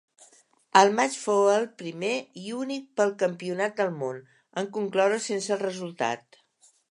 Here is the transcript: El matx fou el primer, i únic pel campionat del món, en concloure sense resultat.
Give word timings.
El 0.79 0.93
matx 0.99 1.17
fou 1.23 1.41
el 1.55 1.67
primer, 1.81 2.13
i 2.45 2.55
únic 2.61 2.87
pel 3.01 3.13
campionat 3.23 3.77
del 3.81 3.93
món, 3.99 4.19
en 4.63 4.73
concloure 4.79 5.23
sense 5.27 5.61
resultat. 5.63 6.43